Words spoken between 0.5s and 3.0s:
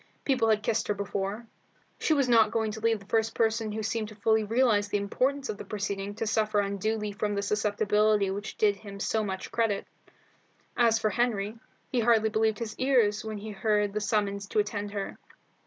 kissed her before. She was not going to leave